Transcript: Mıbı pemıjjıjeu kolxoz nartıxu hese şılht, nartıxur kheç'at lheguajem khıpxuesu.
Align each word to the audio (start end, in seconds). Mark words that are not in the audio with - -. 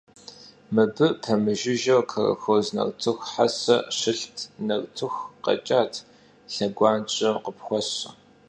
Mıbı 0.73 1.07
pemıjjıjeu 1.23 2.01
kolxoz 2.11 2.67
nartıxu 2.75 3.13
hese 3.33 3.77
şılht, 3.97 4.35
nartıxur 4.67 5.13
kheç'at 5.43 5.93
lheguajem 6.53 7.35
khıpxuesu. 7.43 8.09